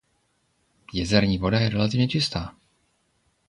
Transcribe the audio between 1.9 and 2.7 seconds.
čistá.